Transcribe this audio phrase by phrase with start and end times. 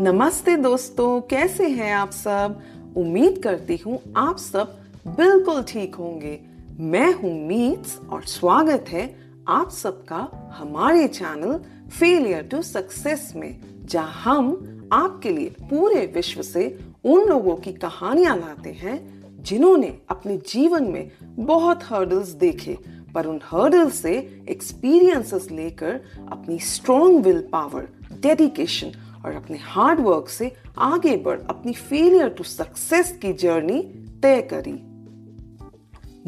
[0.00, 2.56] नमस्ते दोस्तों, कैसे हैं आप सब?
[2.96, 4.76] उम्मीद करती हूँ आप सब
[5.06, 6.38] बिल्कुल ठीक होंगे।
[6.80, 9.04] मैं हूँ मीट्स और स्वागत है
[9.48, 10.20] आप सबका
[10.58, 11.58] हमारे चैनल
[11.98, 16.64] फेलियर टू सक्सेस में, जहाँ हम आपके लिए पूरे विश्व से
[17.04, 22.78] उन लोगों की कहानियाँ लाते हैं जिन्होंने अपने जीवन में बहुत हर्डल्स देखे,
[23.14, 24.16] पर उन हर्डल्स से
[24.48, 26.00] एक्सपीरियंसेस लेकर
[26.32, 27.88] अपनी स्ट्रॉन्ग विल पावर
[28.20, 28.92] डेडिकेशन
[29.24, 33.82] और अपने हार्ड वर्क से आगे बढ़ अपनी फेलियर टू सक्सेस की जर्नी
[34.22, 34.78] तय करी।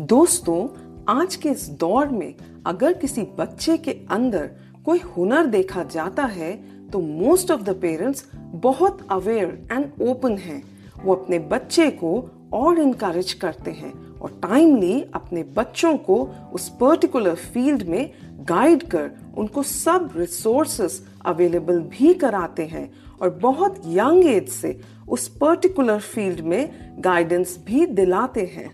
[0.05, 0.69] दोस्तों,
[1.09, 2.35] आज के इस दौर में
[2.67, 4.51] अगर किसी बच्चे के अंदर
[4.85, 6.53] कोई हुनर देखा जाता है
[6.89, 10.63] तो मोस्ट ऑफ़ द पेरेंट्स बहुत अवेयर एंड ओपन हैं।
[11.05, 16.17] वो अपने बच्चे को और इनकरेज करते हैं और टाइमली अपने बच्चों को
[16.53, 18.13] उस पर्टिकुलर फ़ील्ड में
[18.45, 22.93] गाइड कर उनको सब रिसोर्सेस अवेलेबल भी कराते हैं
[23.23, 26.71] और बहुत यंग एज से उस पर्टिकुलर फ़ील्ड में
[27.01, 28.71] गाइडेंस भी दिलाते हैं।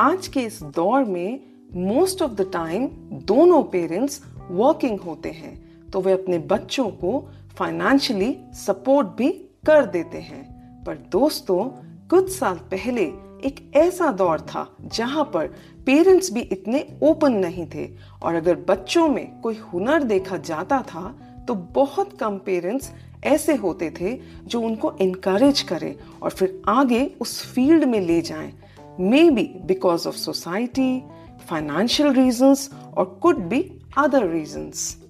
[0.00, 1.40] आज के इस दौर में
[1.74, 2.86] मोस्ट ऑफ़ द टाइम
[3.24, 5.54] दोनों पेरेंट्स वर्किंग होते हैं
[5.90, 9.30] तो वे अपने बच्चों को फाइनेंशियली सपोर्ट भी
[9.66, 10.44] कर देते हैं।
[10.84, 11.64] पर दोस्तों,
[12.08, 13.06] कुछ साल पहले
[13.44, 15.46] एक ऐसा दौर था जहाँ पर
[15.86, 17.88] पेरेंट्स भी इतने ओपन नहीं थे।
[18.22, 21.08] और अगर बच्चों में कोई हुनर देखा जाता था
[21.48, 22.92] तो बहुत कम पेरेंट्स
[23.24, 28.52] ऐसे होते थे जो उनको इनकरेज करें और फिर आगे उस फ़ील्ड में ले जाएँ।
[29.30, 31.02] Maybe because of society
[31.48, 33.60] financial reasons और कुड बी
[33.98, 35.02] अदर रीजंस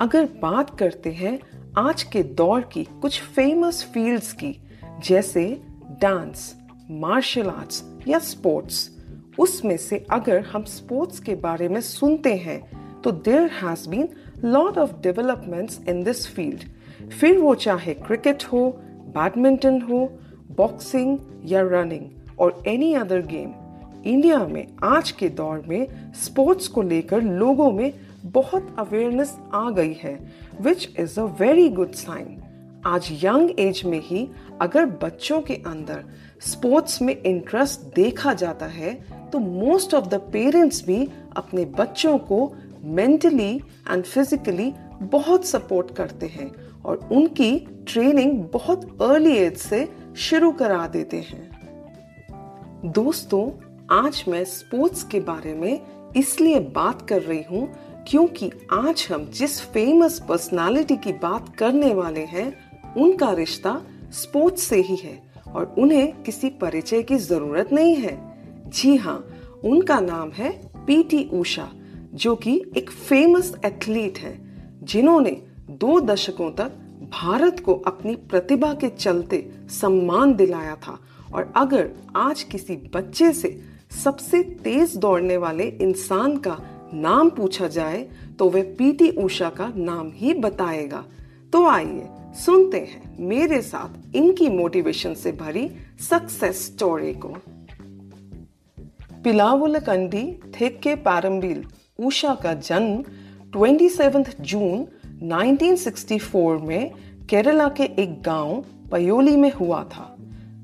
[0.00, 1.38] अगर बात करते हैं
[1.78, 4.56] आज के दौर की कुछ फ़ेमस फील्ड्स की,
[5.04, 5.62] जैसे
[6.02, 6.54] डांस
[6.90, 8.88] मार्शल आर्ट्स या स्पोर्ट्स
[9.38, 12.60] उसमें से अगर हम स्पोर्ट्स के बारे में सुनते हैं
[13.02, 14.08] तो there has been
[14.44, 18.66] lot of developments in this field फिर वो चाहे क्रिकेट हो
[19.16, 20.04] बैडमिंटन हो
[20.56, 23.52] बॉक्सिंग या रनिंग और एनी अदर गेम
[24.04, 25.86] इंडिया में आज के दौर में
[26.24, 27.92] स्पोर्ट्स को लेकर लोगों में
[28.24, 30.18] बहुत अवेयरनेस आ गई है
[30.60, 32.40] which is a very good sign
[32.86, 34.28] आज यंग एज में ही
[34.60, 36.04] अगर बच्चों के अंदर
[36.40, 38.94] स्पोर्ट्स में इंटरेस्ट देखा जाता है
[39.30, 43.56] तो मोस्ट ऑफ़ द पेरेंट्स भी अपने बच्चों को मेंटली
[43.90, 46.52] एंड फिजिकली बहुत सपोर्ट करते हैं
[46.84, 51.50] और उनकी ट्रेनिंग बहुत अर्ली एज से शुरू करा देते हैं।
[52.84, 53.50] दोस्तों,
[53.90, 55.80] आज मैं स्पोर्ट्स के बारे में
[56.16, 57.74] इसलिए बात कर रही हूँ
[58.08, 63.80] क्योंकि आज हम जिस फ़ेमस पर्सनालिटी की बात करने वाले हैं उनका रिश्ता
[64.12, 65.18] स्पोर्ट्स से ही है
[65.48, 68.18] और उन्हें किसी परिचय की ज़रूरत नहीं है।
[68.68, 69.18] जी हाँ
[69.64, 70.50] उनका नाम है
[70.86, 71.68] पीटी उषा,
[72.14, 74.38] जो कि एक फ़ेमस एथलीट है,
[74.82, 75.30] जिन्होंने
[75.70, 76.72] दो दशकों तक
[77.12, 79.44] भारत को अपनी प्रतिभा के चलते
[79.80, 80.98] सम्मान दिलाया था।
[81.34, 83.60] और अगर आज किसी बच्चे से
[84.04, 86.56] सबसे तेज दौड़ने वाले इंसान का
[86.94, 88.08] नाम पूछा जाए
[88.38, 91.04] तो वह पीटी उषा का नाम ही बताएगा।
[91.52, 95.70] तो आइए सुनते हैं मेरे साथ इनकी मोटिवेशन से भरी
[96.10, 97.28] सक्सेस स्टोरी को।
[99.24, 101.64] पिलावुलकंडी थेक्के पारंबिल,
[102.00, 103.04] उषा का जन्म
[103.56, 104.86] 27 जून
[105.22, 106.90] 1964 में
[107.30, 110.16] केरला के एक गाँव पयोली में हुआ था।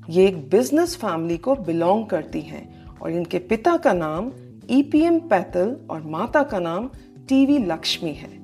[0.09, 4.31] ये एक बिज़नेस फैमिली को बिलोंग करती हैं और इनके पिता का नाम
[4.69, 6.89] ईपीएम पैतल और माता का नाम
[7.29, 8.37] टीवी लक्ष्मी है।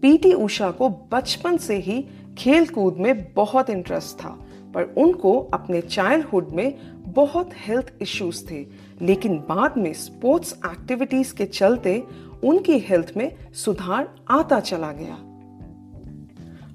[0.00, 5.80] पीटी उषा को बचपन से ही खेल कूद में बहुत इंटरेस्ट था, पर उनको अपने
[5.80, 6.74] चाइल्डहुड में
[7.12, 8.66] बहुत हेल्थ इश्यूज़ थे।
[9.02, 12.04] लेकिन बाद में स्पोर्ट्स एक्टिविटीज़ के चलते
[12.44, 15.18] उनकी हेल्थ में सुधार आता चला गया।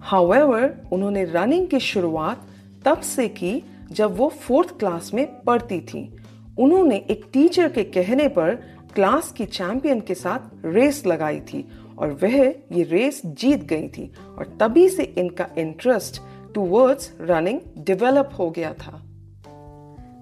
[0.01, 2.47] हाउएवर उन्होंने रनिंग की शुरुआत
[2.85, 6.15] तब से की जब वो फोर्थ क्लास में पढ़ती थी।
[6.57, 8.55] उन्होंने एक टीचर के कहने पर
[8.95, 11.67] क्लास की चैंपियन के साथ रेस लगाई थी।
[12.01, 12.37] और वह
[12.71, 16.21] ये रेस जीत गई थी और तभी से इनका इंटरेस्ट
[16.55, 19.05] टूवर्ड्स रनिंग डेवलप हो गया था।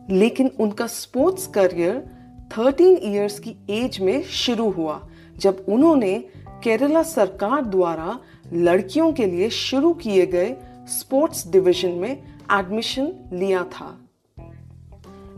[0.10, 2.20] लेकिन उनका स्पोर्ट्स करियर
[2.58, 6.26] 13 इयर्स की एज में शुरू हुआ, जब उन्होंने
[6.64, 8.20] केरला सरकार द्वारा
[8.54, 10.56] लड़कियों के लिए शुरू किए गए
[10.88, 14.00] स्पोर्ट्स डिवीज़न में एडमिशन लिया था।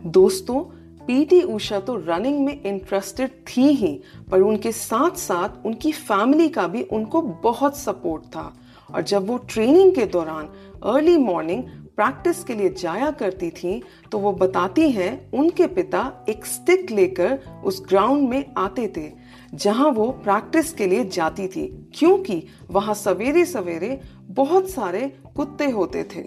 [0.06, 4.00] दोस्तों पीटी उषा तो रनिंग में इंटरेस्टेड थी ही,
[4.32, 8.52] पर उनके साथ साथ उनकी फैमिली का भी उनको बहुत सपोर्ट था।
[8.90, 10.50] और जब वो ट्रेनिंग के दौरान
[10.86, 11.64] अर्ली मॉर्निंग
[11.96, 13.82] प्रैक्टिस के लिए जाया करती थी
[14.12, 19.10] तो वो बताती हैं, उनके पिता एक स्टिक लेकर उस ग्राउंड में आते थे,
[19.54, 24.00] जहाँ वो प्रैक्टिस के लिए जाती थी, क्योंकि वहाँ सवेरे सवेरे
[24.30, 25.02] बहुत सारे
[25.36, 26.24] कुत्ते होते थे।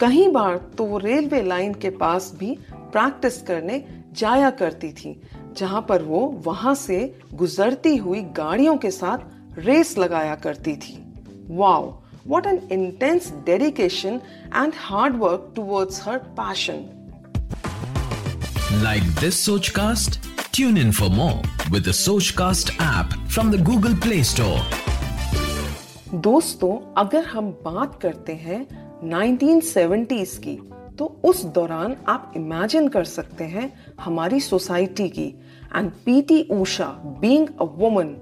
[0.00, 2.56] कहीं बार तो वो रेलवे लाइन के पास भी
[2.92, 5.20] प्रैक्टिस करने जाया करती थी
[5.56, 9.18] जहाँ पर वो वहाँ से गुजरती हुई गाड़ियों के साथ
[9.58, 10.98] रेस लगाया करती थी।
[11.48, 11.90] Wow
[12.26, 14.20] what an intense dedication
[14.56, 16.86] and hard work towards her passion
[18.82, 20.20] like this Sochcast
[20.54, 24.60] tune in for more with the Sochcast app from the Google Play Store
[26.14, 28.66] दोस्तों अगर हम बात करते हैं
[29.08, 30.56] 1970s की
[30.98, 35.26] तो उस दौरान आप इमेजिन कर सकते हैं हमारी सोसाइटी की।
[35.76, 36.86] And PT Usha
[37.20, 38.14] being a woman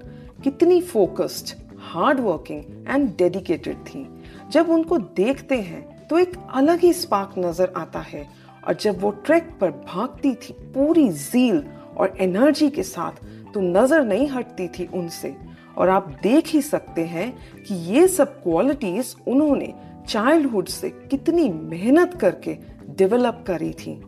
[0.43, 4.07] कितनी focused hard working and dedicated थी।
[4.51, 8.25] जब उनको देखते हैं तो एक अलग ही स्पार्क नज़र आता है।
[8.63, 11.63] और जब वो ट्रैक पर भागती थी, पूरी जील
[11.97, 13.23] और एनर्जी के साथ
[13.53, 15.35] तो नज़र नहीं हटती थी उनसे।
[15.77, 17.31] और आप देख ही सकते हैं
[17.63, 19.73] कि ये सब क्वालिटीज उन्होंने
[20.07, 22.57] चाइल्डहुड से कितनी मेहनत करके
[22.89, 24.01] डेवलप करी थी।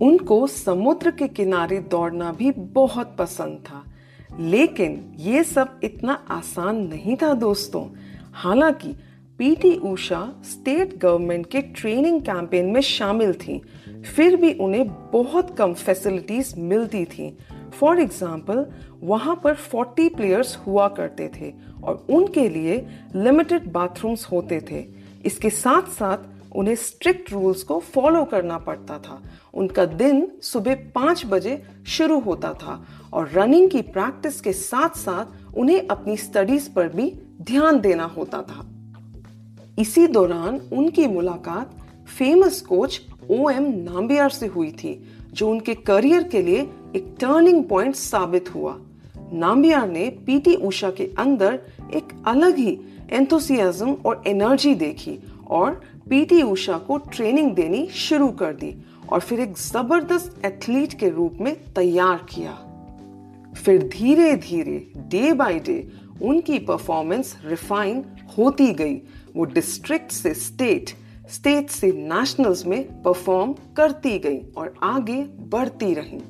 [0.00, 3.84] उनको समुद्र के किनारे दौड़ना भी बहुत पसंद था।
[4.40, 7.88] लेकिन ये सब इतना आसान नहीं था दोस्तों।
[8.32, 8.94] हालाँकि
[9.38, 13.62] पीटी उषा स्टेट गवर्नमेंट के ट्रेनिंग कैंपेन में शामिल थी।
[14.16, 17.38] फिर भी उन्हें बहुत कम फैसिलिटीज़ मिलती थी।
[17.72, 18.66] फॉर एग्ज़ाम्पल
[19.02, 21.52] वहाँ पर 40 प्लेयर्स हुआ करते थे
[21.84, 22.76] और उनके लिए
[23.16, 24.84] लिमिटेड बाथरूम्स होते थे।
[25.24, 29.22] इसके साथ साथ उन्हें स्ट्रिक्ट रूल्स को फॉलो करना पड़ता था।
[29.54, 35.56] उनका दिन सुबह पाँच बजे शुरू होता था और रनिंग की प्रैक्टिस के साथ साथ
[35.56, 37.10] उन्हें अपनी स्टडीज़ पर भी
[37.42, 38.68] ध्यान देना होता था।
[39.78, 41.78] इसी दौरान उनकी मुलाकात
[42.18, 44.92] famous coach O M Nambiar से हुई थी,
[45.32, 48.76] जो उनके करियर के लिए एक टर्निंग पॉइंट साबित हुआ।
[49.32, 51.58] नाम्बियार ने पीटी उषा के अंदर
[51.94, 52.78] एक अलग ही
[53.10, 55.18] एंथुसियाज्म और एनर्जी देखी
[55.50, 55.80] और
[56.10, 58.74] पीटी उषा को ट्रेनिंग देनी शुरू कर दी
[59.12, 62.52] और फिर एक ज़बरदस्त एथलीट के रूप में तैयार किया।
[63.54, 65.88] फिर धीरे धीरे डे बाय डे
[66.22, 68.04] उनकी परफॉर्मेंस रिफाइन
[68.38, 68.94] होती गई।
[69.36, 70.90] वो डिस्ट्रिक्ट से स्टेट
[71.30, 76.20] स्टेट से नेशनल्स में परफॉर्म करती गई और आगे बढ़ती रही।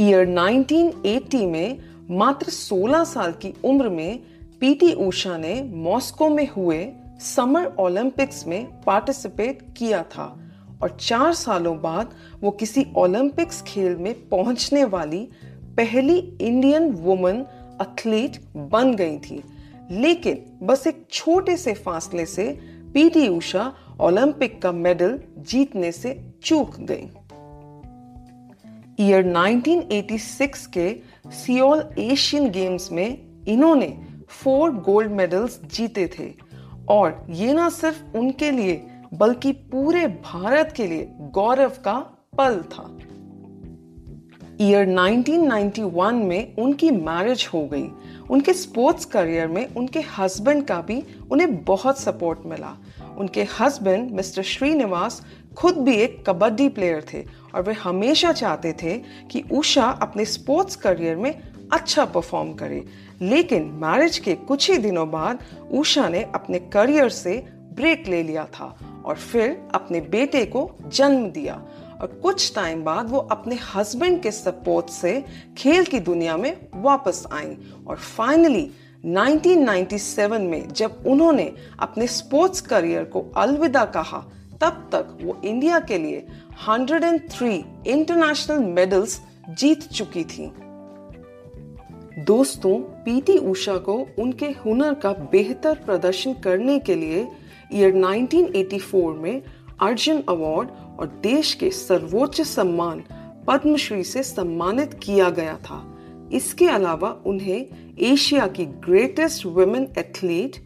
[0.00, 1.78] ईयर 1980 में,
[2.10, 4.20] मात्र 16 साल की उम्र में,
[4.60, 10.38] पीटी ऊषा ने मॉस्को में हुए समर ओलंपिक्स में पार्टिसिपेट किया था
[10.82, 12.10] और चार सालों बाद
[12.40, 15.28] वो किसी ओलंपिक्स खेल में पहुँचने वाली
[15.76, 17.46] पहली इंडियन वुमन
[17.82, 19.44] एथलीट बन गई थी।
[19.90, 22.60] लेकिन बस एक छोटे से फासले से
[22.94, 27.10] पीटी ऊषा ओलंपिक का मेडल जीतने से चूक गई।
[29.00, 36.32] ईयर 1986 के सियोल एशियन गेम्स में इन्होंने फोर गोल्ड मेडल्स जीते थे।
[36.88, 41.98] और ये ना सिर्फ़ उनके लिए, बल्कि पूरे भारत के लिए गौरव का
[42.38, 42.98] पल था।
[44.60, 47.88] ईयर 1991 में उनकी मैरिज हो गई।
[48.30, 52.76] उनके स्पोर्ट्स करियर में उनके हस्बैंड का भी उन्हें बहुत सपोर्ट मिला।
[53.20, 55.22] उनके हस्बैंड मिस्टर श्रीनिवास
[55.56, 57.24] खुद भी एक कबड्डी प्लेयर थे
[57.54, 58.98] और वे हमेशा चाहते थे
[59.30, 61.34] कि उषा अपने स्पोर्ट्स करियर में
[61.72, 62.84] अच्छा परफॉर्म करे।
[63.20, 65.38] लेकिन मैरिज के कुछ ही दिनों बाद
[65.72, 71.26] उषा ने अपने करियर से ब्रेक ले लिया था और फिर अपने बेटे को जन्म
[71.30, 71.62] दिया।
[72.00, 75.24] और कुछ टाइम बाद वो अपने हस्बैंड के सपोर्ट से
[75.58, 78.70] खेल की दुनिया में वापस आई और फाइनली
[79.06, 84.18] 1997 में जब उन्होंने अपने स्पोर्ट्स करियर को अलविदा कहा,
[84.60, 86.26] तब तक वो इंडिया के लिए
[86.68, 90.52] 103 इंटरनेशनल मेडल्स जीत चुकी थी।
[92.24, 97.28] दोस्तों, पीटी उषा को उनके हुनर का बेहतर प्रदर्शन करने के लिए
[97.72, 99.42] ईयर 1984 में
[99.80, 100.68] अर्जुन अवार्ड
[101.00, 103.04] और देश के सर्वोच्च सम्मान
[103.46, 105.96] पद्मश्री से सम्मानित किया गया था।
[106.32, 107.66] इसके अलावा उन्हें
[107.98, 110.56] एशिया की greatest women athlete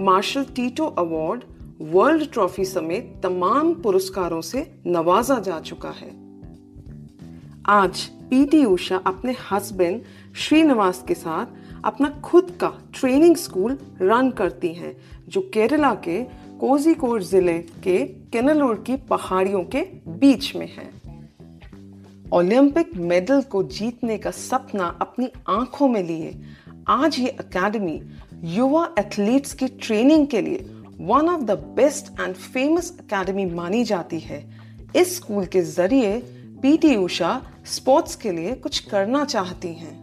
[0.00, 1.42] Marshal Tito award
[1.80, 6.10] world trophy समेत तमाम पुरस्कारों से नवाजा जा चुका है।
[7.66, 8.00] आज
[8.30, 10.00] पीटी उषा अपने हस्बैंड
[10.36, 11.46] श्रीनिवास के साथ
[11.84, 14.96] अपना खुद का ट्रेनिंग स्कूल रन करती हैं,
[15.28, 16.22] जो केरला के
[16.60, 17.98] कोजिकोड ज़िले के
[18.32, 21.03] केनलोर की पहाड़ियों के बीच में है।
[22.32, 26.40] ओलंपिक मेडल को जीतने का सपना अपनी आँखों में लिए।
[26.88, 28.02] आज ये एकेडमी
[28.44, 30.64] युवा एथलीट्स की ट्रेनिंग के लिए
[31.00, 34.42] one of the best and famous academy मानी जाती है।
[34.96, 36.18] इस स्कूल के ज़रिए
[36.62, 39.96] पीटी उषा स्पोर्ट्स के लिए कुछ करना चाहती हैं।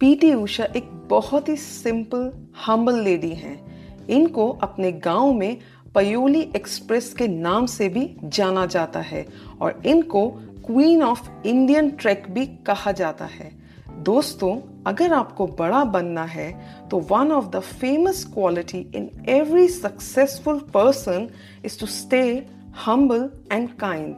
[0.00, 3.58] पीटी उषा एक बहुत ही सिंपल हम्बल लेडी हैं।
[4.06, 5.56] इनको अपने गाँव में
[5.94, 9.26] पयोली एक्सप्रेस के नाम से भी जाना जाता है
[9.60, 13.50] और इनको क्वीन ऑफ़ इंडियन ट्रैक भी कहा जाता है।
[13.98, 16.48] दोस्तों, अगर आपको बड़ा बनना है
[16.90, 21.28] तो one of the famous quality in every successful person
[21.64, 22.46] is to stay
[22.86, 24.16] humble and kind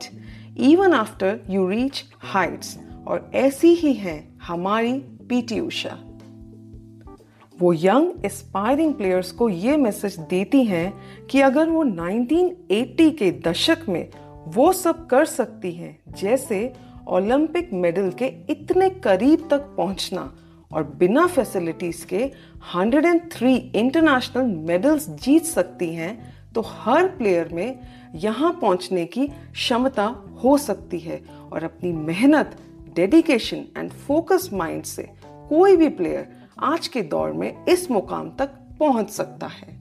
[0.58, 4.92] even after you reach heights और ऐसी ही है हमारी
[5.28, 5.98] पीटी उषा
[7.58, 10.92] वो यंग एस्पायरिंग प्लेयर्स को ये मैसेज देती हैं
[11.26, 14.08] कि अगर वो 1980 के दशक में
[14.48, 16.72] वो सब कर सकती हैं, जैसे
[17.08, 20.34] ओलंपिक मेडल के इतने करीब तक पहुँचना
[20.72, 22.32] और बिना फैसिलिटीज़ के
[22.76, 27.78] 103 इंटरनेशनल मेडल्स जीत सकती हैं तो हर प्लेयर में
[28.14, 30.04] यहाँ पहुँचने की क्षमता
[30.44, 32.56] हो सकती है और अपनी मेहनत
[32.94, 36.28] डेडिकेशन एंड फोकस माइंड से कोई भी प्लेयर
[36.58, 38.46] आज के दौर में इस मुकाम तक
[38.78, 39.79] पहुँच सकता है।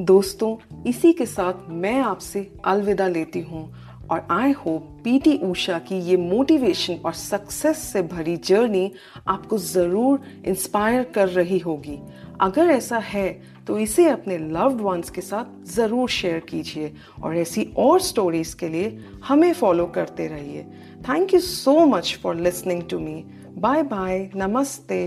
[0.00, 3.70] दोस्तों, इसी के साथ मैं आपसे अलविदा लेती हूँ
[4.10, 8.90] और आई होप पीटी ऊषा की ये मोटिवेशन और सक्सेस से भरी जर्नी
[9.28, 11.98] आपको ज़रूर इंस्पायर कर रही होगी।
[12.40, 13.30] अगर ऐसा है
[13.66, 16.92] तो इसे अपने लव्ड वंस के साथ ज़रूर शेयर कीजिए
[17.22, 20.62] और ऐसी और स्टोरीज के लिए हमें फॉलो करते रहिए।
[21.08, 23.24] Thank you so much for listening to me
[23.58, 25.06] bye bye नमस्ते।